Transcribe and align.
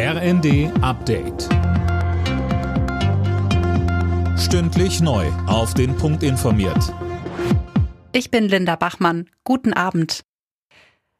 RND 0.00 0.70
Update. 0.80 1.48
Stündlich 4.38 5.00
neu. 5.00 5.26
Auf 5.48 5.74
den 5.74 5.96
Punkt 5.96 6.22
informiert. 6.22 6.94
Ich 8.12 8.30
bin 8.30 8.44
Linda 8.44 8.76
Bachmann. 8.76 9.28
Guten 9.42 9.72
Abend. 9.72 10.22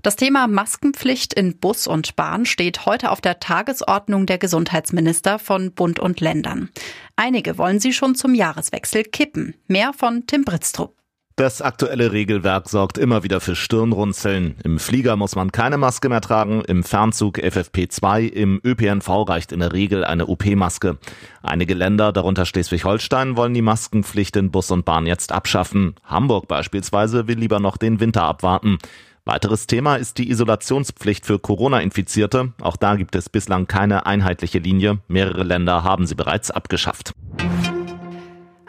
Das 0.00 0.16
Thema 0.16 0.46
Maskenpflicht 0.46 1.34
in 1.34 1.58
Bus 1.58 1.86
und 1.86 2.16
Bahn 2.16 2.46
steht 2.46 2.86
heute 2.86 3.10
auf 3.10 3.20
der 3.20 3.40
Tagesordnung 3.40 4.24
der 4.24 4.38
Gesundheitsminister 4.38 5.38
von 5.38 5.72
Bund 5.74 6.00
und 6.00 6.20
Ländern. 6.20 6.70
Einige 7.14 7.58
wollen 7.58 7.78
sie 7.78 7.92
schon 7.92 8.14
zum 8.14 8.34
Jahreswechsel 8.34 9.04
kippen. 9.04 9.54
Mehr 9.66 9.92
von 9.92 10.26
Tim 10.26 10.46
Britztrup. 10.46 10.96
Das 11.36 11.62
aktuelle 11.62 12.12
Regelwerk 12.12 12.68
sorgt 12.68 12.98
immer 12.98 13.22
wieder 13.22 13.40
für 13.40 13.56
Stirnrunzeln. 13.56 14.56
Im 14.64 14.78
Flieger 14.78 15.16
muss 15.16 15.34
man 15.34 15.50
keine 15.50 15.78
Maske 15.78 16.10
mehr 16.10 16.20
tragen, 16.20 16.62
im 16.62 16.82
Fernzug 16.84 17.38
FFP2, 17.38 18.28
im 18.28 18.60
ÖPNV 18.62 19.08
reicht 19.28 19.50
in 19.50 19.60
der 19.60 19.72
Regel 19.72 20.04
eine 20.04 20.26
OP-Maske. 20.26 20.98
Einige 21.42 21.72
Länder, 21.72 22.12
darunter 22.12 22.44
Schleswig-Holstein, 22.44 23.36
wollen 23.36 23.54
die 23.54 23.62
Maskenpflicht 23.62 24.36
in 24.36 24.50
Bus 24.50 24.70
und 24.70 24.84
Bahn 24.84 25.06
jetzt 25.06 25.32
abschaffen. 25.32 25.94
Hamburg 26.04 26.48
beispielsweise 26.48 27.26
will 27.28 27.38
lieber 27.38 27.60
noch 27.60 27.78
den 27.78 27.98
Winter 27.98 28.24
abwarten. 28.24 28.76
Weiteres 29.24 29.66
Thema 29.66 29.96
ist 29.96 30.18
die 30.18 30.30
Isolationspflicht 30.30 31.24
für 31.24 31.38
Corona-Infizierte. 31.38 32.52
Auch 32.60 32.76
da 32.76 32.96
gibt 32.96 33.14
es 33.14 33.30
bislang 33.30 33.68
keine 33.68 34.04
einheitliche 34.04 34.58
Linie. 34.58 34.98
Mehrere 35.08 35.44
Länder 35.44 35.82
haben 35.82 36.06
sie 36.06 36.16
bereits 36.16 36.50
abgeschafft. 36.50 37.14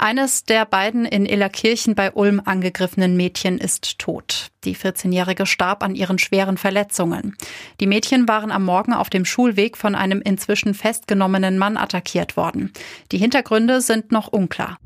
Eines 0.03 0.43
der 0.43 0.65
beiden 0.65 1.05
in 1.05 1.25
Illerkirchen 1.25 1.95
bei 1.95 2.11
Ulm 2.11 2.41
angegriffenen 2.43 3.15
Mädchen 3.15 3.57
ist 3.57 3.99
tot. 3.99 4.51
Die 4.65 4.75
14-Jährige 4.75 5.45
starb 5.45 5.81
an 5.81 5.95
ihren 5.95 6.19
schweren 6.19 6.57
Verletzungen. 6.57 7.37
Die 7.79 7.87
Mädchen 7.87 8.27
waren 8.27 8.51
am 8.51 8.65
Morgen 8.65 8.91
auf 8.91 9.09
dem 9.09 9.23
Schulweg 9.23 9.77
von 9.77 9.95
einem 9.95 10.21
inzwischen 10.21 10.73
festgenommenen 10.73 11.57
Mann 11.57 11.77
attackiert 11.77 12.35
worden. 12.35 12.73
Die 13.13 13.17
Hintergründe 13.17 13.79
sind 13.79 14.11
noch 14.11 14.27
unklar. 14.27 14.77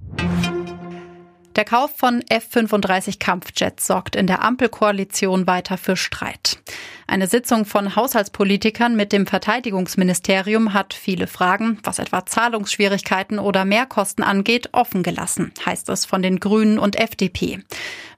Der 1.57 1.65
Kauf 1.65 1.89
von 1.97 2.23
F-35 2.29 3.17
Kampfjets 3.17 3.87
sorgt 3.87 4.15
in 4.15 4.27
der 4.27 4.43
Ampelkoalition 4.43 5.47
weiter 5.47 5.79
für 5.79 5.97
Streit. 5.97 6.59
Eine 7.07 7.25
Sitzung 7.25 7.65
von 7.65 7.95
Haushaltspolitikern 7.95 8.95
mit 8.95 9.11
dem 9.11 9.25
Verteidigungsministerium 9.25 10.75
hat 10.75 10.93
viele 10.93 11.25
Fragen, 11.25 11.79
was 11.81 11.97
etwa 11.97 12.27
Zahlungsschwierigkeiten 12.27 13.39
oder 13.39 13.65
Mehrkosten 13.65 14.23
angeht, 14.23 14.69
offen 14.73 15.01
gelassen, 15.01 15.51
heißt 15.65 15.89
es 15.89 16.05
von 16.05 16.21
den 16.21 16.39
Grünen 16.39 16.77
und 16.77 16.95
FDP. 16.95 17.63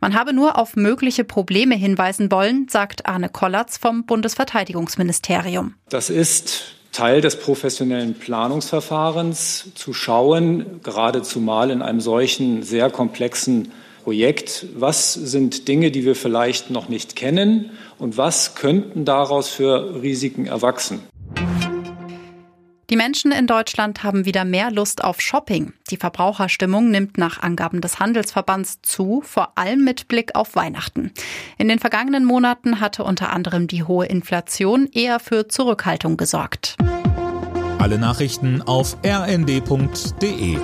Man 0.01 0.15
habe 0.15 0.33
nur 0.33 0.57
auf 0.57 0.75
mögliche 0.75 1.23
Probleme 1.23 1.75
hinweisen 1.75 2.29
wollen, 2.33 2.67
sagt 2.67 3.05
Arne 3.05 3.29
Kollatz 3.29 3.77
vom 3.77 4.05
Bundesverteidigungsministerium. 4.05 5.75
Das 5.87 6.09
ist 6.09 6.78
Teil 6.91 7.21
des 7.21 7.37
professionellen 7.37 8.15
Planungsverfahrens 8.15 9.69
zu 9.75 9.93
schauen, 9.93 10.81
gerade 10.83 11.21
zumal 11.21 11.71
in 11.71 11.81
einem 11.81 12.01
solchen 12.01 12.63
sehr 12.63 12.89
komplexen 12.89 13.71
Projekt, 14.03 14.65
was 14.75 15.13
sind 15.13 15.67
Dinge, 15.67 15.91
die 15.91 16.03
wir 16.03 16.15
vielleicht 16.15 16.71
noch 16.71 16.89
nicht 16.89 17.15
kennen 17.15 17.71
und 17.99 18.17
was 18.17 18.55
könnten 18.55 19.05
daraus 19.05 19.49
für 19.49 20.01
Risiken 20.01 20.47
erwachsen. 20.47 21.01
Die 22.89 22.95
Menschen 22.95 23.31
in 23.31 23.45
Deutschland 23.45 24.01
haben 24.01 24.25
wieder 24.25 24.45
mehr 24.45 24.71
Lust 24.71 25.03
auf 25.03 25.21
Shopping. 25.21 25.73
Die 25.91 25.97
Verbraucherstimmung 25.97 26.89
nimmt 26.89 27.19
nach 27.19 27.39
Angaben 27.39 27.81
des 27.81 27.99
Handelsverbands 27.99 28.79
zu, 28.81 29.21
vor 29.23 29.51
allem 29.59 29.83
mit 29.83 30.07
Blick 30.07 30.33
auf 30.33 30.55
Weihnachten. 30.55 31.11
In 31.59 31.67
den 31.67 31.77
vergangenen 31.77 32.25
Monaten 32.25 32.79
hatte 32.79 33.03
unter 33.03 33.31
anderem 33.31 33.67
die 33.67 33.83
hohe 33.83 34.07
Inflation 34.07 34.89
eher 34.91 35.19
für 35.19 35.47
Zurückhaltung 35.47 36.17
gesorgt. 36.17 36.77
Alle 37.77 37.99
Nachrichten 37.99 38.63
auf 38.63 38.97
rnd.de 39.05 40.57